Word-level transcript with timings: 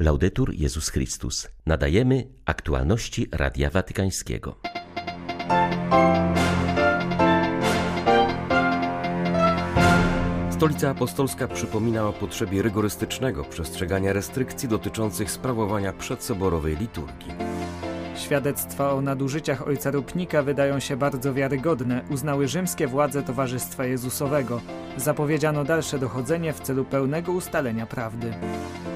Laudetur 0.00 0.54
Jezus 0.54 0.88
Chrystus. 0.88 1.48
Nadajemy 1.66 2.28
aktualności 2.44 3.28
Radia 3.32 3.70
Watykańskiego. 3.70 4.56
Stolica 10.50 10.90
Apostolska 10.90 11.48
przypomina 11.48 12.08
o 12.08 12.12
potrzebie 12.12 12.62
rygorystycznego 12.62 13.44
przestrzegania 13.44 14.12
restrykcji 14.12 14.68
dotyczących 14.68 15.30
sprawowania 15.30 15.92
przedsoborowej 15.92 16.76
liturgii. 16.76 17.55
Świadectwa 18.26 18.92
o 18.92 19.00
nadużyciach 19.00 19.68
ojca 19.68 19.90
Rupnika 19.90 20.42
wydają 20.42 20.80
się 20.80 20.96
bardzo 20.96 21.34
wiarygodne, 21.34 22.02
uznały 22.10 22.48
rzymskie 22.48 22.86
władze 22.86 23.22
Towarzystwa 23.22 23.84
Jezusowego. 23.84 24.60
Zapowiedziano 24.96 25.64
dalsze 25.64 25.98
dochodzenie 25.98 26.52
w 26.52 26.60
celu 26.60 26.84
pełnego 26.84 27.32
ustalenia 27.32 27.86
prawdy. 27.86 28.32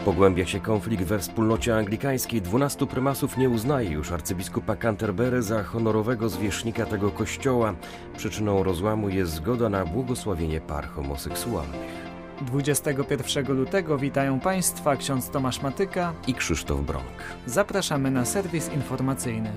Pogłębia 0.05 0.47
się 0.47 0.61
konflikt 0.61 1.05
we 1.05 1.19
wspólnocie 1.19 1.77
anglikańskiej. 1.77 2.43
Dwunastu 2.43 2.87
prymasów 2.87 3.37
nie 3.37 3.49
uznaje 3.49 3.91
już 3.91 4.13
arcybiskupa 4.13 4.77
Canterbury 4.77 5.43
za 5.43 5.63
honorowego 5.63 6.29
zwierzchnika 6.29 6.87
tego 6.87 7.11
kościoła. 7.11 7.75
Przyczyną 8.17 8.63
rozłamu 8.63 9.09
jest 9.09 9.33
zgoda 9.33 9.69
na 9.69 9.87
błogosławienie 9.87 10.61
par 10.61 10.89
homoseksualnych. 10.89 12.00
21 12.41 13.57
lutego 13.57 13.99
witają 13.99 14.41
Państwa 14.41 14.97
ksiądz 14.97 15.31
Tomasz 15.31 15.63
Matyka 15.63 16.15
i 16.27 16.35
Krzysztof 16.35 16.81
Bronk. 16.81 17.07
Zapraszamy 17.47 18.11
na 18.11 18.25
serwis 18.25 18.73
informacyjny. 18.73 19.53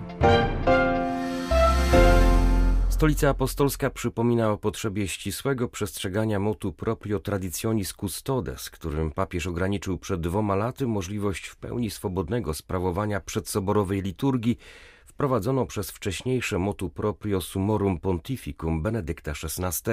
Stolica 2.90 3.30
Apostolska 3.30 3.90
przypomina 3.90 4.52
o 4.52 4.58
potrzebie 4.58 5.08
ścisłego 5.08 5.68
przestrzegania 5.68 6.40
motu 6.40 6.73
proprio 6.73 7.20
traditionis 7.20 7.94
custodes, 7.94 8.70
którym 8.70 9.12
papież 9.12 9.48
ograniczył 9.48 9.98
przed 9.98 10.22
dwoma 10.22 10.56
laty 10.56 10.88
możliwość 10.88 11.48
w 11.48 11.56
pełni 11.56 11.92
swobodnego 11.92 12.54
sprawowania 12.54 13.20
przedsoborowej 13.20 14.02
liturgii 14.02 14.58
wprowadzono 15.13 15.66
przez 15.66 15.92
wcześniejsze 15.92 16.59
motu 16.59 16.89
proprio 16.89 17.42
sumorum 17.42 18.00
pontificum 18.00 18.81
Benedykta 18.81 19.31
XVI. 19.31 19.92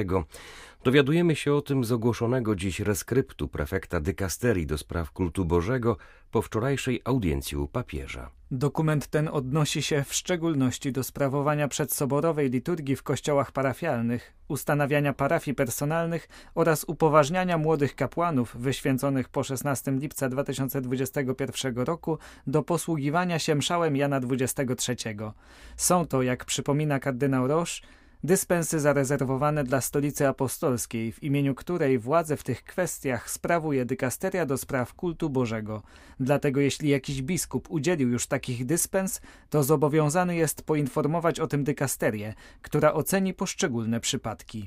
Dowiadujemy 0.84 1.36
się 1.36 1.54
o 1.54 1.62
tym 1.62 1.84
z 1.84 1.92
ogłoszonego 1.92 2.56
dziś 2.56 2.80
reskryptu 2.80 3.48
prefekta 3.48 4.00
dykasterii 4.00 4.66
do 4.66 4.78
spraw 4.78 5.12
kultu 5.12 5.44
Bożego 5.44 5.96
po 6.30 6.42
wczorajszej 6.42 7.00
audiencji 7.04 7.56
u 7.56 7.68
papieża. 7.68 8.30
Dokument 8.52 9.06
ten 9.06 9.28
odnosi 9.28 9.82
się 9.82 10.04
w 10.04 10.14
szczególności 10.14 10.92
do 10.92 11.04
sprawowania 11.04 11.68
przedsoborowej 11.68 12.50
liturgii 12.50 12.96
w 12.96 13.02
kościołach 13.02 13.52
parafialnych, 13.52 14.32
ustanawiania 14.48 15.12
parafii 15.12 15.54
personalnych 15.54 16.28
oraz 16.54 16.84
upoważniania 16.84 17.58
młodych 17.58 17.94
kapłanów 17.94 18.56
wyświęconych 18.56 19.28
po 19.28 19.42
16 19.42 19.90
lipca 19.92 20.28
2021 20.28 21.76
roku 21.76 22.18
do 22.46 22.62
posługiwania 22.62 23.38
się 23.38 23.54
mszałem 23.54 23.96
Jana 23.96 24.20
XXIII. 24.30 25.16
Są 25.76 26.06
to, 26.06 26.22
jak 26.22 26.44
przypomina 26.44 26.98
kardynał 26.98 27.46
Roche, 27.46 27.82
dyspensy 28.24 28.80
zarezerwowane 28.80 29.64
dla 29.64 29.80
stolicy 29.80 30.28
apostolskiej, 30.28 31.12
w 31.12 31.22
imieniu 31.22 31.54
której 31.54 31.98
władzę 31.98 32.36
w 32.36 32.42
tych 32.42 32.64
kwestiach 32.64 33.30
sprawuje 33.30 33.84
dykasteria 33.84 34.46
do 34.46 34.58
spraw 34.58 34.94
kultu 34.94 35.30
Bożego. 35.30 35.82
Dlatego 36.20 36.60
jeśli 36.60 36.88
jakiś 36.88 37.22
biskup 37.22 37.70
udzielił 37.70 38.08
już 38.08 38.26
takich 38.26 38.66
dyspens, 38.66 39.20
to 39.50 39.62
zobowiązany 39.62 40.36
jest 40.36 40.62
poinformować 40.62 41.40
o 41.40 41.46
tym 41.46 41.64
dykasterię, 41.64 42.34
która 42.62 42.92
oceni 42.92 43.34
poszczególne 43.34 44.00
przypadki. 44.00 44.66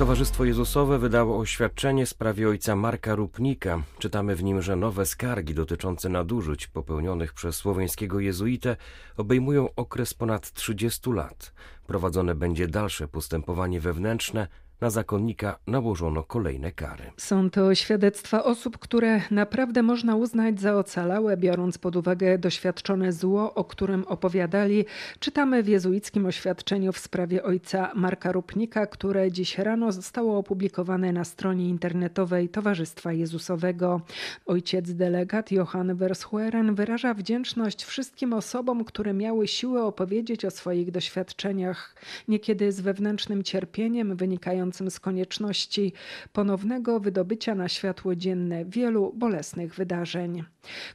Towarzystwo 0.00 0.44
Jezusowe 0.44 0.98
wydało 0.98 1.38
oświadczenie 1.38 2.06
w 2.06 2.08
sprawie 2.08 2.48
ojca 2.48 2.76
Marka 2.76 3.14
Rupnika. 3.14 3.82
Czytamy 3.98 4.36
w 4.36 4.42
nim, 4.42 4.62
że 4.62 4.76
nowe 4.76 5.06
skargi 5.06 5.54
dotyczące 5.54 6.08
nadużyć 6.08 6.66
popełnionych 6.66 7.32
przez 7.32 7.56
słoweńskiego 7.56 8.20
jezuitę 8.20 8.76
obejmują 9.16 9.74
okres 9.76 10.14
ponad 10.14 10.52
30 10.52 11.10
lat. 11.10 11.52
Prowadzone 11.86 12.34
będzie 12.34 12.68
dalsze 12.68 13.08
postępowanie 13.08 13.80
wewnętrzne 13.80 14.48
na 14.80 14.90
zakonnika 14.90 15.58
nałożono 15.66 16.22
kolejne 16.22 16.72
kary. 16.72 17.04
Są 17.16 17.50
to 17.50 17.74
świadectwa 17.74 18.44
osób, 18.44 18.78
które 18.78 19.20
naprawdę 19.30 19.82
można 19.82 20.16
uznać 20.16 20.60
za 20.60 20.76
ocalałe, 20.76 21.36
biorąc 21.36 21.78
pod 21.78 21.96
uwagę 21.96 22.38
doświadczone 22.38 23.12
zło, 23.12 23.54
o 23.54 23.64
którym 23.64 24.04
opowiadali. 24.04 24.84
Czytamy 25.18 25.62
w 25.62 25.68
jezuickim 25.68 26.26
oświadczeniu 26.26 26.92
w 26.92 26.98
sprawie 26.98 27.42
ojca 27.42 27.92
Marka 27.94 28.32
Rupnika, 28.32 28.86
które 28.86 29.32
dziś 29.32 29.58
rano 29.58 29.92
zostało 29.92 30.38
opublikowane 30.38 31.12
na 31.12 31.24
stronie 31.24 31.68
internetowej 31.68 32.48
Towarzystwa 32.48 33.12
Jezusowego. 33.12 34.00
Ojciec 34.46 34.92
delegat 34.92 35.52
Johann 35.52 35.94
Vershueren 35.94 36.74
wyraża 36.74 37.14
wdzięczność 37.14 37.84
wszystkim 37.84 38.32
osobom, 38.32 38.84
które 38.84 39.14
miały 39.14 39.48
siłę 39.48 39.84
opowiedzieć 39.84 40.44
o 40.44 40.50
swoich 40.50 40.90
doświadczeniach, 40.90 41.94
niekiedy 42.28 42.72
z 42.72 42.80
wewnętrznym 42.80 43.42
cierpieniem 43.42 44.16
wynikającym 44.16 44.69
z 44.72 45.00
konieczności 45.00 45.92
ponownego 46.32 47.00
wydobycia 47.00 47.54
na 47.54 47.68
światło 47.68 48.16
dzienne 48.16 48.64
wielu 48.64 49.12
bolesnych 49.16 49.74
wydarzeń. 49.74 50.44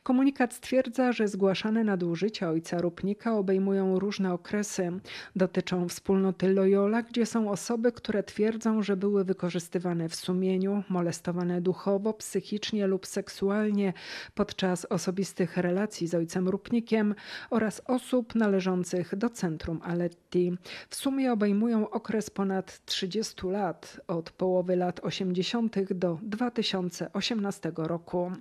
Komunikat 0.03 0.53
stwierdza, 0.53 1.11
że 1.11 1.27
zgłaszane 1.27 1.83
nadużycia 1.83 2.49
ojca 2.49 2.81
Rupnika 2.81 3.37
obejmują 3.37 3.99
różne 3.99 4.33
okresy. 4.33 4.91
Dotyczą 5.35 5.89
wspólnoty 5.89 6.53
Loyola, 6.53 7.01
gdzie 7.01 7.25
są 7.25 7.49
osoby, 7.51 7.91
które 7.91 8.23
twierdzą, 8.23 8.83
że 8.83 8.97
były 8.97 9.23
wykorzystywane 9.23 10.09
w 10.09 10.15
sumieniu, 10.15 10.83
molestowane 10.89 11.61
duchowo, 11.61 12.13
psychicznie 12.13 12.87
lub 12.87 13.05
seksualnie 13.05 13.93
podczas 14.35 14.85
osobistych 14.85 15.57
relacji 15.57 16.07
z 16.07 16.13
ojcem 16.13 16.49
Rupnikiem 16.49 17.15
oraz 17.49 17.81
osób 17.85 18.35
należących 18.35 19.15
do 19.15 19.29
centrum 19.29 19.81
Aletti. 19.83 20.57
W 20.89 20.95
sumie 20.95 21.33
obejmują 21.33 21.89
okres 21.89 22.29
ponad 22.29 22.85
30 22.85 23.47
lat 23.47 23.64
lat, 23.65 24.01
od 24.07 24.31
połowy 24.31 24.75
lat 24.75 24.99
80. 25.03 25.93
do 25.93 26.19
2018 26.21 27.71
roku. 27.75 28.31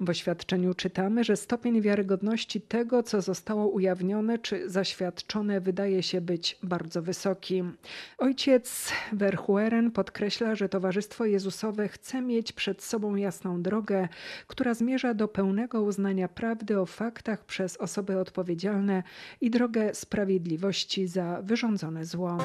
W 0.00 0.10
oświadczeniu 0.10 0.74
czytamy, 0.74 1.24
że 1.24 1.36
stopień 1.36 1.80
wiarygodności 1.80 2.60
tego, 2.60 3.02
co 3.02 3.20
zostało 3.20 3.66
ujawnione 3.68 4.38
czy 4.38 4.70
zaświadczone, 4.70 5.60
wydaje 5.60 6.02
się 6.02 6.20
być 6.20 6.58
bardzo 6.62 7.02
wysoki. 7.02 7.62
Ojciec 8.18 8.92
Verhueren 9.12 9.90
podkreśla, 9.90 10.54
że 10.54 10.68
Towarzystwo 10.68 11.24
Jezusowe 11.24 11.88
chce 11.88 12.20
mieć 12.20 12.52
przed 12.52 12.82
sobą 12.82 13.14
jasną 13.16 13.62
drogę, 13.62 14.08
która 14.46 14.74
zmierza 14.74 15.14
do 15.14 15.28
pełnego 15.28 15.82
uznania 15.82 16.28
prawdy 16.28 16.80
o 16.80 16.86
faktach 16.86 17.44
przez 17.44 17.76
osoby 17.76 18.18
odpowiedzialne 18.18 19.02
i 19.40 19.50
drogę 19.50 19.94
sprawiedliwości 19.94 21.06
za 21.06 21.42
wyrządzone 21.42 22.04
zło. 22.04 22.38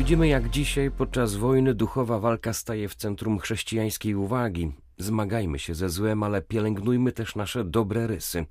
Widzimy, 0.00 0.28
jak 0.28 0.50
dzisiaj 0.50 0.90
podczas 0.90 1.34
wojny 1.34 1.74
duchowa 1.74 2.18
walka 2.18 2.52
staje 2.52 2.88
w 2.88 2.94
centrum 2.94 3.38
chrześcijańskiej 3.38 4.14
uwagi. 4.14 4.72
Zmagajmy 4.98 5.58
się 5.58 5.74
ze 5.74 5.88
złem, 5.88 6.22
ale 6.22 6.42
pielęgnujmy 6.42 7.12
też 7.12 7.36
nasze 7.36 7.64
dobre 7.64 8.06
rysy. 8.06 8.46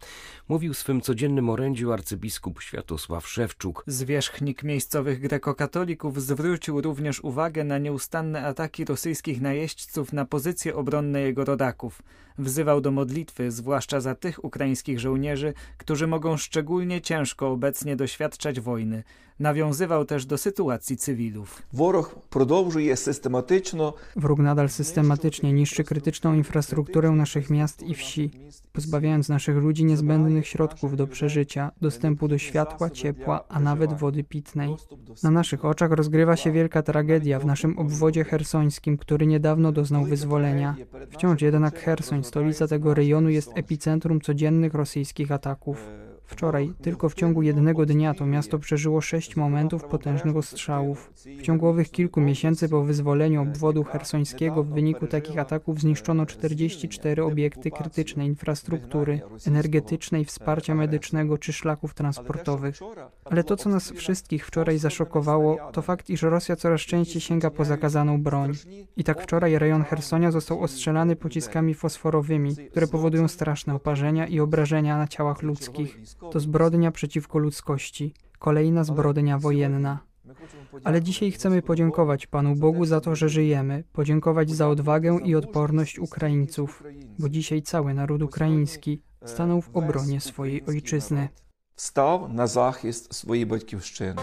Mówił 0.47 0.73
swym 0.73 1.01
codziennym 1.01 1.49
orędziu 1.49 1.93
arcybiskup 1.93 2.61
Światosław 2.61 3.27
Szewczuk. 3.27 3.83
Zwierzchnik 3.87 4.63
miejscowych 4.63 5.19
grekokatolików 5.19 6.21
zwrócił 6.21 6.81
również 6.81 7.19
uwagę 7.19 7.63
na 7.63 7.77
nieustanne 7.77 8.45
ataki 8.45 8.85
rosyjskich 8.85 9.41
najeźdźców 9.41 10.13
na 10.13 10.25
pozycje 10.25 10.75
obronne 10.75 11.21
jego 11.21 11.45
rodaków. 11.45 12.01
Wzywał 12.37 12.81
do 12.81 12.91
modlitwy, 12.91 13.51
zwłaszcza 13.51 14.01
za 14.01 14.15
tych 14.15 14.43
ukraińskich 14.43 14.99
żołnierzy, 14.99 15.53
którzy 15.77 16.07
mogą 16.07 16.37
szczególnie 16.37 17.01
ciężko 17.01 17.51
obecnie 17.51 17.95
doświadczać 17.95 18.59
wojny. 18.59 19.03
Nawiązywał 19.39 20.05
też 20.05 20.25
do 20.25 20.37
sytuacji 20.37 20.97
cywilów. 20.97 21.61
Wróg 24.15 24.39
nadal 24.39 24.69
systematycznie 24.69 25.53
niszczy 25.53 25.83
krytyczną 25.83 26.33
infrastrukturę 26.33 27.11
naszych 27.11 27.49
miast 27.49 27.83
i 27.83 27.95
wsi, 27.95 28.31
pozbawiając 28.73 29.29
naszych 29.29 29.57
ludzi 29.57 29.85
niezbędnych 29.85 30.47
środków 30.47 30.97
do 30.97 31.07
przeżycia, 31.07 31.71
dostępu 31.81 32.27
do 32.27 32.37
światła, 32.37 32.89
ciepła, 32.89 33.47
a 33.47 33.59
nawet 33.59 33.93
wody 33.93 34.23
pitnej. 34.23 34.75
Na 35.23 35.31
naszych 35.31 35.65
oczach 35.65 35.91
rozgrywa 35.91 36.35
się 36.35 36.51
wielka 36.51 36.83
tragedia 36.83 37.39
w 37.39 37.45
naszym 37.45 37.79
obwodzie 37.79 38.23
hersońskim, 38.23 38.97
który 38.97 39.27
niedawno 39.27 39.71
doznał 39.71 40.03
wyzwolenia. 40.03 40.75
Wciąż 41.11 41.41
jednak 41.41 41.79
Hersoń, 41.79 42.23
stolica 42.23 42.67
tego 42.67 42.93
rejonu, 42.93 43.29
jest 43.29 43.51
epicentrum 43.55 44.21
codziennych 44.21 44.73
rosyjskich 44.73 45.31
ataków. 45.31 45.77
Wczoraj, 46.29 46.73
tylko 46.81 47.09
w 47.09 47.13
ciągu 47.13 47.41
jednego 47.41 47.85
dnia, 47.85 48.13
to 48.13 48.25
miasto 48.25 48.59
przeżyło 48.59 49.01
sześć 49.01 49.35
momentów 49.35 49.83
potężnych 49.83 50.35
ostrzałów. 50.37 51.11
W 51.39 51.41
ciągu 51.41 51.67
owych 51.67 51.91
kilku 51.91 52.21
miesięcy 52.21 52.69
po 52.69 52.83
wyzwoleniu 52.83 53.41
obwodu 53.41 53.83
hersońskiego 53.83 54.63
w 54.63 54.67
wyniku 54.67 55.07
takich 55.07 55.37
ataków 55.37 55.79
zniszczono 55.79 56.25
44 56.25 57.23
obiekty 57.23 57.71
krytycznej 57.71 58.27
infrastruktury, 58.27 59.21
energetycznej, 59.47 60.25
wsparcia 60.25 60.75
medycznego 60.75 61.37
czy 61.37 61.53
szlaków 61.53 61.93
transportowych. 61.93 62.79
Ale 63.25 63.43
to, 63.43 63.57
co 63.57 63.69
nas 63.69 63.91
wszystkich 63.91 64.45
wczoraj 64.45 64.77
zaszokowało, 64.77 65.57
to 65.71 65.81
fakt, 65.81 66.09
iż 66.09 66.21
Rosja 66.21 66.55
coraz 66.55 66.81
częściej 66.81 67.21
sięga 67.21 67.49
po 67.49 67.65
zakazaną 67.65 68.23
broń. 68.23 68.53
I 68.97 69.03
tak 69.03 69.21
wczoraj 69.21 69.59
rejon 69.59 69.83
Hersonia 69.83 70.31
został 70.31 70.61
ostrzelany 70.61 71.15
pociskami 71.15 71.73
fosforowymi, 71.73 72.55
które 72.71 72.87
powodują 72.87 73.27
straszne 73.27 73.75
oparzenia 73.75 74.27
i 74.27 74.39
obrażenia 74.39 74.97
na 74.97 75.07
ciałach 75.07 75.41
ludzkich. 75.43 75.99
To 76.32 76.40
zbrodnia 76.40 76.90
przeciwko 76.90 77.38
ludzkości, 77.38 78.14
kolejna 78.38 78.84
zbrodnia 78.84 79.38
wojenna. 79.38 79.98
Ale 80.84 81.02
dzisiaj 81.02 81.30
chcemy 81.30 81.62
podziękować 81.62 82.26
Panu 82.26 82.56
Bogu 82.56 82.84
za 82.84 83.00
to, 83.00 83.16
że 83.16 83.28
żyjemy, 83.28 83.84
podziękować 83.92 84.50
za 84.50 84.68
odwagę 84.68 85.18
i 85.24 85.34
odporność 85.34 85.98
Ukraińców, 85.98 86.82
bo 87.18 87.28
dzisiaj 87.28 87.62
cały 87.62 87.94
naród 87.94 88.22
ukraiński 88.22 89.02
stanął 89.24 89.60
w 89.60 89.70
obronie 89.76 90.20
swojej 90.20 90.66
ojczyzny. 90.66 91.28
Wstał 91.74 92.28
na 92.28 92.46
zachist 92.46 93.14
swojej 93.14 93.46
батьківщини. 93.46 94.14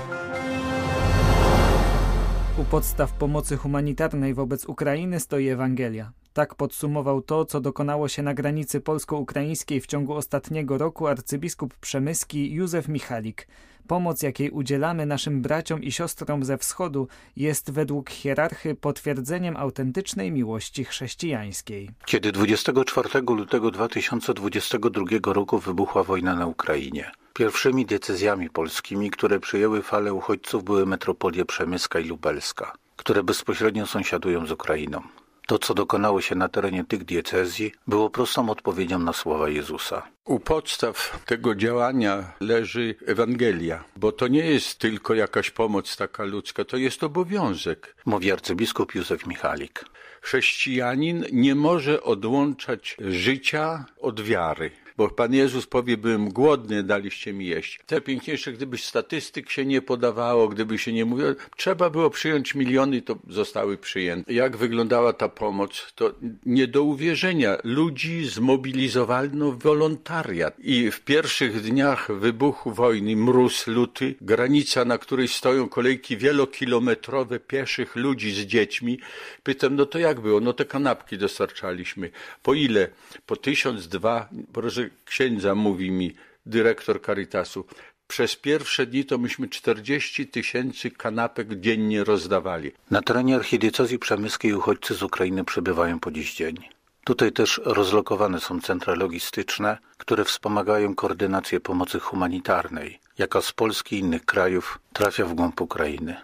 U 2.57 2.63
podstaw 2.63 3.13
pomocy 3.13 3.57
humanitarnej 3.57 4.33
wobec 4.33 4.65
Ukrainy 4.65 5.19
stoi 5.19 5.47
Ewangelia. 5.47 6.11
Tak 6.36 6.54
podsumował 6.54 7.22
to, 7.22 7.44
co 7.44 7.60
dokonało 7.60 8.08
się 8.08 8.22
na 8.22 8.34
granicy 8.34 8.80
polsko-ukraińskiej 8.80 9.80
w 9.80 9.86
ciągu 9.86 10.14
ostatniego 10.14 10.78
roku 10.78 11.06
arcybiskup 11.06 11.74
przemyski 11.74 12.52
Józef 12.52 12.88
Michalik. 12.88 13.48
Pomoc, 13.86 14.22
jakiej 14.22 14.50
udzielamy 14.50 15.06
naszym 15.06 15.42
braciom 15.42 15.82
i 15.82 15.92
siostrom 15.92 16.44
ze 16.44 16.58
wschodu, 16.58 17.08
jest 17.36 17.70
według 17.70 18.10
hierarchy 18.10 18.74
potwierdzeniem 18.74 19.56
autentycznej 19.56 20.32
miłości 20.32 20.84
chrześcijańskiej. 20.84 21.90
Kiedy 22.06 22.32
24 22.32 23.08
lutego 23.20 23.70
2022 23.70 25.32
roku 25.32 25.58
wybuchła 25.58 26.02
wojna 26.02 26.34
na 26.34 26.46
Ukrainie, 26.46 27.10
pierwszymi 27.34 27.86
decyzjami 27.86 28.50
polskimi, 28.50 29.10
które 29.10 29.40
przyjęły 29.40 29.82
falę 29.82 30.14
uchodźców, 30.14 30.64
były 30.64 30.86
metropolie 30.86 31.44
przemyska 31.44 31.98
i 31.98 32.04
lubelska, 32.04 32.72
które 32.96 33.22
bezpośrednio 33.22 33.86
sąsiadują 33.86 34.46
z 34.46 34.52
Ukrainą. 34.52 35.02
To, 35.46 35.58
co 35.58 35.74
dokonało 35.74 36.20
się 36.20 36.34
na 36.34 36.48
terenie 36.48 36.84
tych 36.84 37.04
diecezji, 37.04 37.72
było 37.86 38.10
prostą 38.10 38.50
odpowiedzią 38.50 38.98
na 38.98 39.12
słowa 39.12 39.48
Jezusa. 39.48 40.02
U 40.24 40.40
podstaw 40.40 41.22
tego 41.26 41.54
działania 41.54 42.32
leży 42.40 42.94
Ewangelia, 43.06 43.84
bo 43.96 44.12
to 44.12 44.28
nie 44.28 44.46
jest 44.46 44.78
tylko 44.78 45.14
jakaś 45.14 45.50
pomoc 45.50 45.96
taka 45.96 46.24
ludzka, 46.24 46.64
to 46.64 46.76
jest 46.76 47.04
obowiązek. 47.04 47.96
Mówi 48.06 48.32
arcybiskup 48.32 48.94
Józef 48.94 49.26
Michalik. 49.26 49.84
Chrześcijanin 50.20 51.24
nie 51.32 51.54
może 51.54 52.02
odłączać 52.02 52.96
życia 53.00 53.84
od 54.00 54.20
wiary. 54.20 54.70
Bo 54.96 55.08
Pan 55.08 55.34
Jezus 55.34 55.66
powie, 55.66 55.96
byłem 55.96 56.28
głodny, 56.28 56.82
daliście 56.82 57.32
mi 57.32 57.46
jeść. 57.46 57.80
Te 57.86 58.00
piękniejsze, 58.00 58.52
gdyby 58.52 58.78
statystyk 58.78 59.50
się 59.50 59.64
nie 59.64 59.82
podawało, 59.82 60.48
gdyby 60.48 60.78
się 60.78 60.92
nie 60.92 61.04
mówiło, 61.04 61.28
trzeba 61.56 61.90
było 61.90 62.10
przyjąć 62.10 62.54
miliony, 62.54 63.02
to 63.02 63.18
zostały 63.28 63.76
przyjęte. 63.78 64.32
Jak 64.32 64.56
wyglądała 64.56 65.12
ta 65.12 65.28
pomoc? 65.28 65.92
To 65.94 66.12
nie 66.46 66.66
do 66.66 66.82
uwierzenia. 66.82 67.56
Ludzi 67.64 68.24
zmobilizowano 68.24 69.52
wolontariat. 69.52 70.54
I 70.58 70.90
w 70.90 71.00
pierwszych 71.00 71.60
dniach 71.60 72.12
wybuchu 72.12 72.72
wojny, 72.72 73.16
mróz 73.16 73.66
luty, 73.66 74.14
granica, 74.20 74.84
na 74.84 74.98
której 74.98 75.28
stoją 75.28 75.68
kolejki 75.68 76.16
wielokilometrowe 76.16 77.40
pieszych 77.40 77.96
ludzi 77.96 78.32
z 78.32 78.38
dziećmi. 78.38 78.98
Pytam, 79.42 79.76
no 79.76 79.86
to 79.86 79.98
jak 79.98 80.20
było? 80.20 80.40
No 80.40 80.52
te 80.52 80.64
kanapki 80.64 81.18
dostarczaliśmy. 81.18 82.10
Po 82.42 82.54
ile? 82.54 82.88
Po 83.26 83.36
tysiąc, 83.36 83.88
dwa, 83.88 84.28
proszę 84.52 84.85
księdza, 85.04 85.54
mówi 85.54 85.90
mi 85.90 86.14
dyrektor 86.46 87.02
Caritasu. 87.02 87.64
Przez 88.08 88.36
pierwsze 88.36 88.86
dni 88.86 89.04
to 89.04 89.18
myśmy 89.18 89.48
40 89.48 90.26
tysięcy 90.26 90.90
kanapek 90.90 91.60
dziennie 91.60 92.04
rozdawali. 92.04 92.72
Na 92.90 93.02
terenie 93.02 93.36
archidiecezji 93.36 93.98
przemyskiej 93.98 94.54
uchodźcy 94.54 94.94
z 94.94 95.02
Ukrainy 95.02 95.44
przebywają 95.44 96.00
po 96.00 96.10
dziś 96.10 96.34
dzień. 96.34 96.56
Tutaj 97.04 97.32
też 97.32 97.60
rozlokowane 97.64 98.40
są 98.40 98.60
centra 98.60 98.94
logistyczne, 98.94 99.78
które 99.98 100.24
wspomagają 100.24 100.94
koordynację 100.94 101.60
pomocy 101.60 102.00
humanitarnej, 102.00 103.00
jaka 103.18 103.40
z 103.40 103.52
Polski 103.52 103.96
i 103.96 103.98
innych 103.98 104.24
krajów 104.24 104.78
trafia 104.92 105.24
w 105.24 105.34
głąb 105.34 105.60
Ukrainy. 105.60 106.16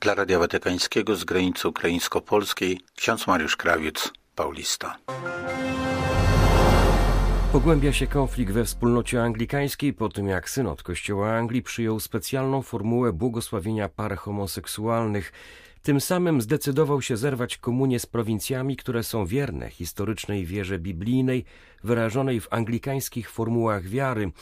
Dla 0.00 0.14
Radia 0.14 0.38
Watykańskiego 0.38 1.16
z 1.16 1.24
granicy 1.24 1.68
ukraińsko-polskiej 1.68 2.80
ksiądz 2.96 3.26
Mariusz 3.26 3.56
Krawiec, 3.56 4.12
Paulista. 4.34 4.96
Pogłębia 7.56 7.92
się 7.92 8.06
konflikt 8.06 8.52
we 8.52 8.64
wspólnocie 8.64 9.22
anglikańskiej 9.22 9.92
po 9.92 10.08
tym, 10.08 10.28
jak 10.28 10.50
synod 10.50 10.82
Kościoła 10.82 11.32
Anglii 11.32 11.62
przyjął 11.62 12.00
specjalną 12.00 12.62
formułę 12.62 13.12
błogosławienia 13.12 13.88
par 13.88 14.16
homoseksualnych. 14.16 15.32
Tym 15.82 16.00
samym 16.00 16.40
zdecydował 16.40 17.02
się 17.02 17.16
zerwać 17.16 17.56
komunię 17.58 18.00
z 18.00 18.06
prowincjami, 18.06 18.76
które 18.76 19.02
są 19.02 19.26
wierne 19.26 19.70
historycznej 19.70 20.46
wierze 20.46 20.78
biblijnej, 20.78 21.44
wyrażonej 21.84 22.40
w 22.40 22.48
anglikańskich 22.50 23.30
formułach 23.30 23.82
wiary, 23.82 24.32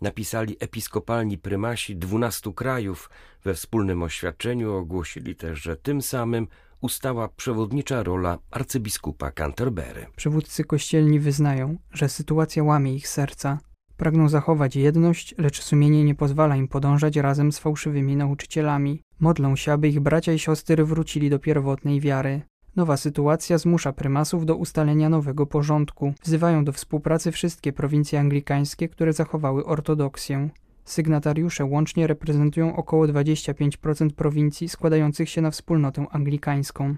napisali 0.00 0.56
episkopalni 0.60 1.38
prymasi 1.38 1.96
dwunastu 1.96 2.52
krajów. 2.52 3.10
We 3.44 3.54
wspólnym 3.54 4.02
oświadczeniu 4.02 4.74
ogłosili 4.74 5.36
też, 5.36 5.62
że 5.62 5.76
tym 5.76 6.02
samym 6.02 6.46
ustała 6.84 7.28
przewodnicza 7.28 8.02
rola 8.02 8.38
arcybiskupa 8.50 9.30
Canterbury. 9.30 10.06
Przywódcy 10.16 10.64
kościelni 10.64 11.20
wyznają, 11.20 11.76
że 11.92 12.08
sytuacja 12.08 12.64
łamie 12.64 12.94
ich 12.94 13.08
serca. 13.08 13.58
Pragną 13.96 14.28
zachować 14.28 14.76
jedność, 14.76 15.34
lecz 15.38 15.62
sumienie 15.62 16.04
nie 16.04 16.14
pozwala 16.14 16.56
im 16.56 16.68
podążać 16.68 17.16
razem 17.16 17.52
z 17.52 17.58
fałszywymi 17.58 18.16
nauczycielami. 18.16 19.02
Modlą 19.20 19.56
się, 19.56 19.72
aby 19.72 19.88
ich 19.88 20.00
bracia 20.00 20.32
i 20.32 20.38
siostry 20.38 20.84
wrócili 20.84 21.30
do 21.30 21.38
pierwotnej 21.38 22.00
wiary. 22.00 22.42
Nowa 22.76 22.96
sytuacja 22.96 23.58
zmusza 23.58 23.92
prymasów 23.92 24.46
do 24.46 24.56
ustalenia 24.56 25.08
nowego 25.08 25.46
porządku. 25.46 26.14
Wzywają 26.22 26.64
do 26.64 26.72
współpracy 26.72 27.32
wszystkie 27.32 27.72
prowincje 27.72 28.20
anglikańskie, 28.20 28.88
które 28.88 29.12
zachowały 29.12 29.64
ortodoksję. 29.64 30.48
Sygnatariusze 30.84 31.64
łącznie 31.64 32.06
reprezentują 32.06 32.76
około 32.76 33.06
25% 33.06 34.10
prowincji 34.10 34.68
składających 34.68 35.28
się 35.28 35.40
na 35.40 35.50
wspólnotę 35.50 36.06
anglikańską. 36.10 36.96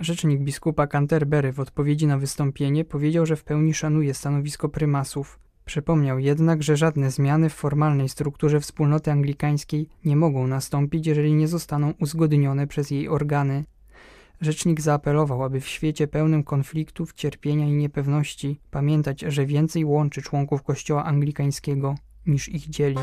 Rzecznik 0.00 0.40
biskupa 0.40 0.86
Canterbury 0.86 1.52
w 1.52 1.60
odpowiedzi 1.60 2.06
na 2.06 2.18
wystąpienie 2.18 2.84
powiedział, 2.84 3.26
że 3.26 3.36
w 3.36 3.44
pełni 3.44 3.74
szanuje 3.74 4.14
stanowisko 4.14 4.68
prymasów. 4.68 5.38
Przypomniał 5.64 6.18
jednak, 6.18 6.62
że 6.62 6.76
żadne 6.76 7.10
zmiany 7.10 7.50
w 7.50 7.54
formalnej 7.54 8.08
strukturze 8.08 8.60
wspólnoty 8.60 9.10
anglikańskiej 9.12 9.88
nie 10.04 10.16
mogą 10.16 10.46
nastąpić, 10.46 11.06
jeżeli 11.06 11.34
nie 11.34 11.48
zostaną 11.48 11.94
uzgodnione 12.00 12.66
przez 12.66 12.90
jej 12.90 13.08
organy. 13.08 13.64
Rzecznik 14.40 14.80
zaapelował, 14.80 15.42
aby 15.42 15.60
w 15.60 15.68
świecie 15.68 16.06
pełnym 16.06 16.44
konfliktów, 16.44 17.12
cierpienia 17.12 17.66
i 17.66 17.72
niepewności 17.72 18.60
pamiętać, 18.70 19.20
że 19.20 19.46
więcej 19.46 19.84
łączy 19.84 20.22
członków 20.22 20.62
Kościoła 20.62 21.04
Anglikańskiego 21.04 21.94
niż 22.28 22.48
ich 22.48 22.70
dzieli. 22.70 22.98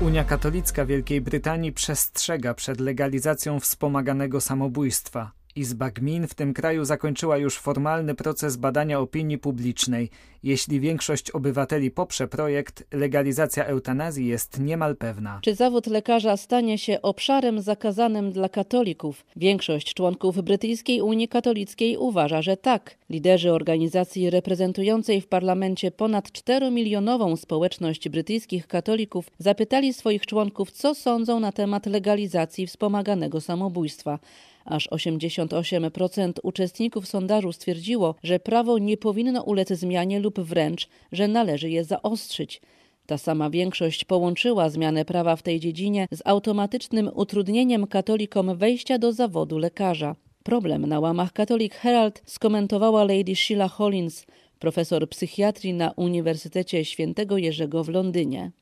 Unia 0.00 0.24
Katolicka 0.24 0.86
Wielkiej 0.86 1.20
Brytanii 1.20 1.72
przestrzega 1.72 2.54
przed 2.54 2.80
legalizacją 2.80 3.60
wspomaganego 3.60 4.40
samobójstwa. 4.40 5.32
Izba 5.56 5.90
Gmin 5.90 6.26
w 6.26 6.34
tym 6.34 6.54
kraju 6.54 6.84
zakończyła 6.84 7.36
już 7.36 7.58
formalny 7.58 8.14
proces 8.14 8.56
badania 8.56 9.00
opinii 9.00 9.38
publicznej. 9.38 10.10
Jeśli 10.42 10.80
większość 10.80 11.30
obywateli 11.30 11.90
poprze 11.90 12.28
projekt, 12.28 12.84
legalizacja 12.92 13.64
eutanazji 13.64 14.26
jest 14.26 14.60
niemal 14.60 14.96
pewna. 14.96 15.38
Czy 15.42 15.54
zawód 15.54 15.86
lekarza 15.86 16.36
stanie 16.36 16.78
się 16.78 17.02
obszarem 17.02 17.60
zakazanym 17.60 18.32
dla 18.32 18.48
katolików? 18.48 19.24
Większość 19.36 19.94
członków 19.94 20.42
Brytyjskiej 20.42 21.00
Unii 21.00 21.28
Katolickiej 21.28 21.96
uważa, 21.96 22.42
że 22.42 22.56
tak. 22.56 22.96
Liderzy 23.10 23.52
organizacji 23.52 24.30
reprezentującej 24.30 25.20
w 25.20 25.28
parlamencie 25.28 25.90
ponad 25.90 26.28
4-milionową 26.28 27.36
społeczność 27.36 28.08
brytyjskich 28.08 28.66
katolików 28.66 29.30
zapytali 29.38 29.92
swoich 29.94 30.26
członków, 30.26 30.70
co 30.70 30.94
sądzą 30.94 31.40
na 31.40 31.52
temat 31.52 31.86
legalizacji 31.86 32.66
wspomaganego 32.66 33.40
samobójstwa. 33.40 34.18
Aż 34.66 34.88
88% 34.88 36.32
uczestników 36.42 37.06
sondażu 37.06 37.52
stwierdziło, 37.52 38.14
że 38.22 38.40
prawo 38.40 38.78
nie 38.78 38.96
powinno 38.96 39.42
ulec 39.42 39.68
zmianie 39.68 40.20
lub 40.20 40.40
wręcz, 40.40 40.88
że 41.12 41.28
należy 41.28 41.70
je 41.70 41.84
zaostrzyć. 41.84 42.60
Ta 43.06 43.18
sama 43.18 43.50
większość 43.50 44.04
połączyła 44.04 44.70
zmianę 44.70 45.04
prawa 45.04 45.36
w 45.36 45.42
tej 45.42 45.60
dziedzinie 45.60 46.08
z 46.12 46.22
automatycznym 46.24 47.10
utrudnieniem 47.14 47.86
katolikom 47.86 48.56
wejścia 48.56 48.98
do 48.98 49.12
zawodu 49.12 49.58
lekarza. 49.58 50.16
Problem 50.42 50.86
na 50.86 51.00
łamach 51.00 51.32
Catholic 51.32 51.74
Herald 51.74 52.22
skomentowała 52.24 53.04
Lady 53.04 53.36
Sheila 53.36 53.68
Hollins. 53.68 54.26
profesor 54.58 55.08
psychiatrii 55.08 55.74
na 55.74 55.90
Uniwersytecie 55.96 56.84
Świętego 56.84 57.38
Jerzego 57.38 57.84
w 57.84 57.88
Londynie. 57.88 58.52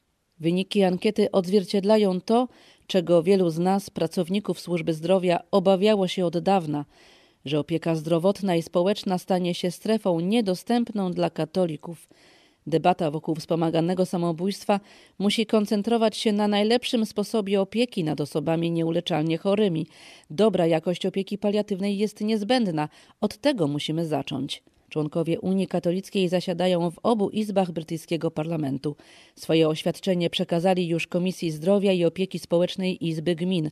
Wyniki 0.41 0.83
ankiety 0.83 1.31
odzwierciedlają 1.31 2.21
to, 2.21 2.49
czego 2.87 3.23
wielu 3.23 3.51
z 3.51 3.59
nas, 3.59 3.91
pracowników 3.91 4.61
służby 4.61 4.95
zdrowia, 4.95 5.41
obawiało 5.51 6.09
się 6.09 6.27
od 6.27 6.39
dawna, 6.39 6.85
że 7.45 7.59
opieka 7.59 7.95
zdrowotna 7.95 8.57
i 8.57 8.63
społeczna 8.63 9.19
stanie 9.19 9.55
się 9.55 9.71
strefą 9.71 10.21
niedostępną 10.21 11.13
dla 11.13 11.31
katolików. 11.31 12.09
Debata 12.67 13.11
wokół 13.11 13.35
wspomaganego 13.35 14.07
samobójstwa 14.07 14.81
musi 15.19 15.47
koncentrować 15.47 16.17
się 16.17 16.33
na 16.33 16.49
najlepszym 16.49 17.07
sposobie 17.07 17.61
opieki 17.61 18.05
nad 18.05 18.21
osobami 18.21 18.71
nieuleczalnie 18.71 19.39
chorymi. 19.39 19.87
Dobra 20.31 20.67
jakość 20.67 21.07
opieki 21.07 21.39
paliatywnej 21.39 21.99
jest 21.99 22.21
niezbędna. 22.21 22.89
Od 23.21 23.37
tego 23.37 23.69
musimy 23.69 24.07
zacząć. 24.07 24.63
Członkowie 24.95 25.41
Unii 25.41 25.67
Katolickiej 25.67 26.29
zasiadają 26.29 26.91
w 26.91 26.99
obu 27.03 27.31
izbach 27.31 27.73
brytyjskiego 27.73 28.31
parlamentu. 28.31 28.97
Swoje 29.37 29.69
oświadczenie 29.69 30.31
przekazali 30.31 30.89
już 30.89 31.07
Komisji 31.07 31.51
Zdrowia 31.51 31.93
i 31.93 32.05
Opieki 32.05 32.39
Społecznej 32.39 33.07
Izby 33.07 33.35
Gmin. 33.35 33.71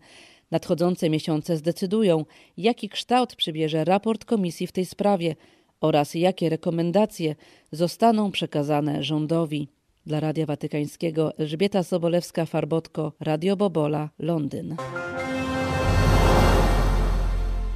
Nadchodzące 0.51 1.11
miesiące 1.11 1.57
zdecydują, 1.57 2.25
jaki 2.57 2.89
kształt 2.89 3.37
przybierze 3.37 3.85
raport 3.85 4.25
komisji 4.25 4.67
w 4.67 4.73
tej 4.73 4.85
sprawie 4.87 5.37
oraz 5.81 6.15
jakie 6.15 6.49
rekomendacje 6.49 7.35
zostaną 7.73 8.31
przekazane 8.31 9.03
rządowi. 9.03 9.69
Dla 10.07 10.21
Radia 10.21 10.47
Watykańskiego 10.47 11.39
Elżbieta 11.39 11.81
Sobolewska-Farbotko, 11.81 13.13
Radio 13.21 13.57
Bobola, 13.57 14.11
Londyn. 14.19 14.77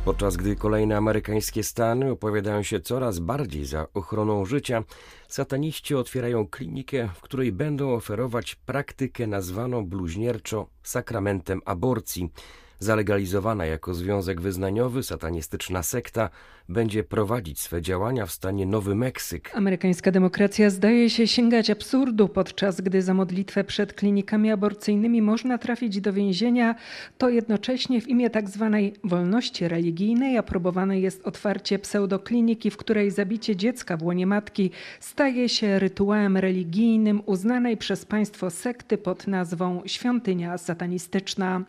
Podczas 0.07 0.37
gdy 0.37 0.57
kolejne 0.57 0.97
amerykańskie 0.97 1.63
stany 1.63 2.11
opowiadają 2.11 2.63
się 2.63 2.81
coraz 2.81 3.19
bardziej 3.19 3.65
za 3.65 3.87
ochroną 3.95 4.45
życia, 4.45 4.85
sataniści 5.29 5.95
otwierają 5.95 6.49
klinikę, 6.49 7.09
w 7.15 7.21
której 7.21 7.53
będą 7.53 7.95
oferować 7.95 8.55
praktykę 8.55 9.27
nazwaną 9.27 9.87
bluźnierczo 9.87 10.67
sakramentem 10.83 11.61
aborcji. 11.65 12.31
Zalegalizowana 12.78 13.66
jako 13.66 13.95
związek 13.95 14.40
wyznaniowy, 14.40 15.02
satanistyczna 15.02 15.83
sekta 15.83 16.30
będzie 16.68 17.04
prowadzić 17.04 17.61
swe 17.61 17.83
działania 17.83 18.26
w 18.26 18.33
stanie 18.33 18.66
Nowy 18.66 18.95
Meksyk. 18.95 19.50
Amerykańska 19.54 20.11
demokracja 20.11 20.71
zdaje 20.71 21.11
się 21.11 21.26
sięgać 21.26 21.71
absurdu, 21.71 22.28
podczas 22.28 22.80
gdy 22.80 23.02
za 23.02 23.14
modlitwę 23.14 23.64
przed 23.64 23.92
klinikami 23.92 24.50
aborcyjnymi 24.50 25.23
można 25.23 25.59
trafić 25.59 26.00
do 26.00 26.12
więzienia, 26.12 26.75
to 27.18 27.28
jednocześnie 27.28 28.00
w 28.00 28.09
imię 28.09 28.30
tzw. 28.30 28.71
Tak 28.73 29.11
wolności 29.11 29.68
religijnej 29.68 30.38
aprobowane 30.38 31.00
jest 31.00 31.26
otwarcie 31.26 31.78
pseudokliniki, 31.78 32.71
w 32.71 32.76
której 32.76 33.11
zabicie 33.11 33.56
dziecka 33.56 33.97
w 33.97 34.02
łonie 34.02 34.26
matki 34.26 34.71
staje 35.00 35.49
się 35.49 35.78
rytuałem 35.78 36.37
religijnym 36.37 37.23
uznanej 37.26 37.76
przez 37.76 38.04
państwo 38.04 38.50
sekty 38.50 38.99
pod 38.99 39.26
nazwą 39.26 39.83
świątynia 39.87 40.59
satanistyczna. 40.59 41.64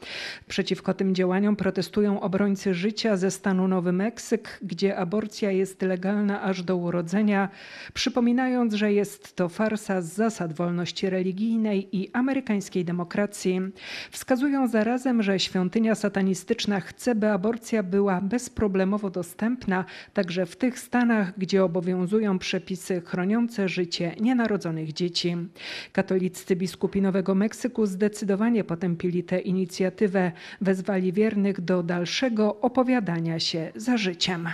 Przeciwko 0.48 0.94
tym 0.98 1.16
działaniom 1.16 1.56
protestują 1.56 2.20
obrońcy 2.20 2.74
życia 2.74 3.18
ze 3.18 3.32
stanu 3.32 3.68
Nowy 3.68 3.92
Meksyk, 3.92 4.60
gdzie 4.62 4.98
aborcja 4.98 5.52
jest 5.52 5.82
legalna 5.82 6.42
aż 6.42 6.64
do 6.64 6.78
urodzenia, 6.78 7.50
przypominając, 7.94 8.74
że 8.74 8.94
jest 8.94 9.36
to 9.36 9.50
farsa 9.50 10.02
z 10.02 10.14
zasad 10.14 10.54
wolności 10.54 11.10
religijnej 11.10 11.98
i 11.98 12.10
amerykańskiej 12.14 12.86
demokracji. 12.86 13.62
Wskazują 14.12 14.68
zarazem, 14.68 15.24
że 15.24 15.40
świątynia 15.40 15.96
satanistyczna 15.96 16.80
chce, 16.80 17.16
by 17.16 17.30
aborcja 17.30 17.84
była 17.84 18.22
bezproblemowo 18.22 19.10
dostępna, 19.10 19.86
także 20.14 20.46
w 20.46 20.56
tych 20.56 20.80
stanach, 20.80 21.34
gdzie 21.38 21.64
obowiązują 21.64 22.40
przepisy 22.40 23.02
chroniące 23.02 23.70
życie 23.70 24.16
nienarodzonych 24.20 24.94
dzieci. 24.94 25.36
Katoliccy 25.92 26.56
biskupi 26.56 27.02
Nowego 27.02 27.36
Meksyku 27.36 27.86
zdecydowanie 27.86 28.64
potępili 28.64 29.24
tę 29.24 29.40
inicjatywę, 29.40 30.32
wezwali 30.62 30.87
wezwali 30.88 31.14
wiernych 31.14 31.62
do 31.62 31.84
dalszego 31.84 32.62
opowiadania 32.62 33.40
się 33.40 33.72
za 33.76 33.98
życiem. 33.98 34.50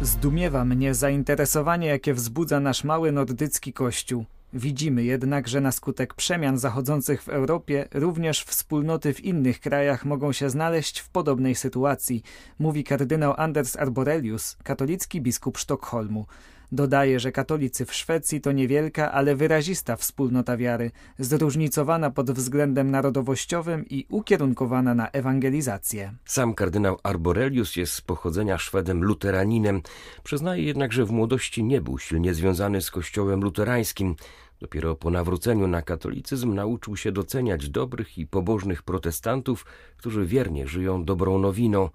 Zdumiewa 0.00 0.64
mnie 0.64 0.94
zainteresowanie, 0.94 1.88
jakie 1.88 2.14
wzbudza 2.14 2.60
nasz 2.60 2.84
mały 2.84 3.12
nordycki 3.12 3.72
kościół. 3.72 4.24
Widzimy 4.52 5.04
jednak, 5.04 5.48
że 5.48 5.60
na 5.60 5.72
skutek 5.72 6.14
przemian 6.14 6.58
zachodzących 6.58 7.22
w 7.22 7.28
Europie 7.28 7.88
również 7.94 8.42
wspólnoty 8.42 9.14
w 9.14 9.24
innych 9.24 9.60
krajach 9.60 10.04
mogą 10.04 10.32
się 10.32 10.50
znaleźć 10.50 11.00
w 11.00 11.08
podobnej 11.08 11.54
sytuacji, 11.54 12.22
mówi 12.58 12.84
kardynał 12.84 13.34
Anders 13.36 13.76
Arborelius, 13.76 14.56
katolicki 14.64 15.20
biskup 15.20 15.58
Sztokholmu. 15.58 16.26
Dodaje, 16.72 17.20
że 17.20 17.32
katolicy 17.32 17.86
w 17.86 17.94
Szwecji 17.94 18.40
to 18.40 18.52
niewielka, 18.52 19.12
ale 19.12 19.36
wyrazista 19.36 19.96
wspólnota 19.96 20.56
wiary, 20.56 20.90
zróżnicowana 21.18 22.10
pod 22.10 22.30
względem 22.30 22.90
narodowościowym 22.90 23.84
i 23.90 24.06
ukierunkowana 24.08 24.94
na 24.94 25.08
ewangelizację. 25.08 26.14
Sam 26.24 26.54
kardynał 26.54 26.98
Arborelius 27.02 27.76
jest 27.76 27.92
z 27.92 28.00
pochodzenia 28.00 28.58
Szwedem 28.58 29.04
luteraninem. 29.04 29.82
Przyznaje 30.24 30.62
jednak, 30.62 30.92
że 30.92 31.04
w 31.04 31.10
młodości 31.10 31.64
nie 31.64 31.80
był 31.80 31.98
silnie 31.98 32.34
związany 32.34 32.82
z 32.82 32.90
kościołem 32.90 33.40
luterańskim. 33.40 34.16
Dopiero 34.60 34.96
po 34.96 35.10
nawróceniu 35.10 35.66
na 35.66 35.82
katolicyzm 35.82 36.54
nauczył 36.54 36.96
się 36.96 37.12
doceniać 37.12 37.68
dobrych 37.68 38.18
i 38.18 38.26
pobożnych 38.26 38.82
protestantów, 38.82 39.66
którzy 39.96 40.26
wiernie 40.26 40.66
żyją 40.66 41.04
dobrą 41.04 41.38
nowiną. 41.38 41.90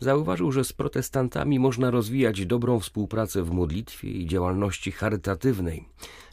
Zauważył, 0.00 0.52
że 0.52 0.64
z 0.64 0.72
protestantami 0.72 1.58
można 1.58 1.90
rozwijać 1.90 2.46
dobrą 2.46 2.80
współpracę 2.80 3.42
w 3.42 3.50
modlitwie 3.50 4.08
i 4.08 4.26
działalności 4.26 4.92
charytatywnej, 4.92 5.88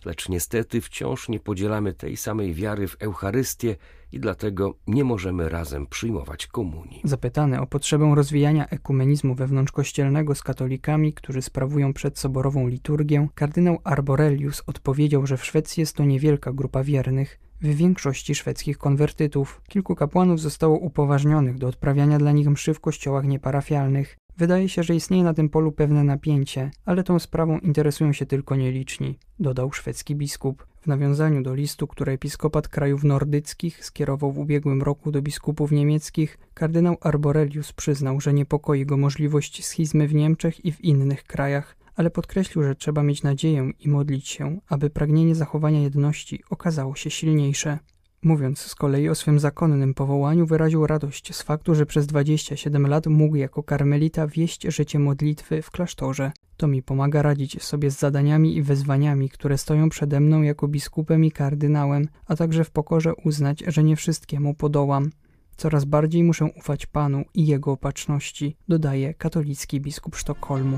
lecz 0.05 0.29
niestety 0.29 0.81
wciąż 0.81 1.29
nie 1.29 1.39
podzielamy 1.39 1.93
tej 1.93 2.17
samej 2.17 2.53
wiary 2.53 2.87
w 2.87 2.95
Eucharystię 2.99 3.75
i 4.11 4.19
dlatego 4.19 4.75
nie 4.87 5.03
możemy 5.03 5.49
razem 5.49 5.87
przyjmować 5.87 6.47
komunii. 6.47 7.01
Zapytany 7.03 7.61
o 7.61 7.67
potrzebę 7.67 8.13
rozwijania 8.15 8.67
ekumenizmu 8.67 9.35
wewnątrzkościelnego 9.35 10.35
z 10.35 10.43
katolikami, 10.43 11.13
którzy 11.13 11.41
sprawują 11.41 11.93
przedsoborową 11.93 12.67
liturgię, 12.67 13.27
kardynał 13.35 13.79
Arborelius 13.83 14.63
odpowiedział, 14.67 15.27
że 15.27 15.37
w 15.37 15.45
Szwecji 15.45 15.81
jest 15.81 15.95
to 15.95 16.05
niewielka 16.05 16.53
grupa 16.53 16.83
wiernych, 16.83 17.39
w 17.63 17.75
większości 17.75 18.35
szwedzkich 18.35 18.77
konwertytów. 18.77 19.61
Kilku 19.69 19.95
kapłanów 19.95 20.39
zostało 20.39 20.77
upoważnionych 20.77 21.57
do 21.57 21.67
odprawiania 21.67 22.17
dla 22.17 22.31
nich 22.31 22.47
mszy 22.47 22.73
w 22.73 22.79
kościołach 22.79 23.25
nieparafialnych. 23.25 24.17
Wydaje 24.37 24.69
się, 24.69 24.83
że 24.83 24.95
istnieje 24.95 25.23
na 25.23 25.33
tym 25.33 25.49
polu 25.49 25.71
pewne 25.71 26.03
napięcie, 26.03 26.71
ale 26.85 27.03
tą 27.03 27.19
sprawą 27.19 27.59
interesują 27.59 28.13
się 28.13 28.25
tylko 28.25 28.55
nieliczni, 28.55 29.19
dodał 29.39 29.71
szwedzki 29.71 30.15
biskup. 30.15 30.67
W 30.81 30.87
nawiązaniu 30.87 31.43
do 31.43 31.55
listu, 31.55 31.87
który 31.87 32.11
episkopat 32.11 32.67
krajów 32.67 33.03
nordyckich 33.03 33.85
skierował 33.85 34.31
w 34.31 34.39
ubiegłym 34.39 34.81
roku 34.81 35.11
do 35.11 35.21
biskupów 35.21 35.71
niemieckich, 35.71 36.37
kardynał 36.53 36.97
Arborelius 37.01 37.73
przyznał, 37.73 38.21
że 38.21 38.33
niepokoi 38.33 38.85
go 38.85 38.97
możliwość 38.97 39.65
schizmy 39.65 40.07
w 40.07 40.13
Niemczech 40.13 40.65
i 40.65 40.71
w 40.71 40.83
innych 40.83 41.23
krajach, 41.23 41.75
ale 41.95 42.09
podkreślił, 42.09 42.63
że 42.63 42.75
trzeba 42.75 43.03
mieć 43.03 43.23
nadzieję 43.23 43.71
i 43.79 43.89
modlić 43.89 44.27
się, 44.27 44.59
aby 44.67 44.89
pragnienie 44.89 45.35
zachowania 45.35 45.79
jedności 45.79 46.43
okazało 46.49 46.95
się 46.95 47.09
silniejsze. 47.09 47.79
Mówiąc 48.23 48.59
z 48.59 48.75
kolei 48.75 49.09
o 49.09 49.15
swym 49.15 49.39
zakonnym 49.39 49.93
powołaniu, 49.93 50.45
wyraził 50.45 50.87
radość 50.87 51.35
z 51.35 51.41
faktu, 51.41 51.75
że 51.75 51.85
przez 51.85 52.07
27 52.07 52.87
lat 52.87 53.07
mógł 53.07 53.35
jako 53.35 53.63
karmelita 53.63 54.27
wieść 54.27 54.63
życie 54.63 54.99
modlitwy 54.99 55.61
w 55.61 55.71
klasztorze. 55.71 56.31
To 56.57 56.67
mi 56.67 56.83
pomaga 56.83 57.21
radzić 57.21 57.63
sobie 57.63 57.91
z 57.91 57.99
zadaniami 57.99 58.57
i 58.57 58.61
wezwaniami, 58.61 59.29
które 59.29 59.57
stoją 59.57 59.89
przede 59.89 60.19
mną 60.19 60.41
jako 60.41 60.67
biskupem 60.67 61.25
i 61.25 61.31
kardynałem, 61.31 62.07
a 62.25 62.35
także 62.35 62.63
w 62.63 62.71
pokorze 62.71 63.15
uznać, 63.15 63.63
że 63.67 63.83
nie 63.83 63.95
wszystkiemu 63.95 64.53
podołam. 64.53 65.09
Coraz 65.57 65.85
bardziej 65.85 66.23
muszę 66.23 66.45
ufać 66.45 66.85
Panu 66.85 67.23
i 67.33 67.47
Jego 67.47 67.71
opatrzności, 67.71 68.57
dodaje 68.67 69.13
katolicki 69.13 69.81
biskup 69.81 70.15
Sztokholmu. 70.15 70.77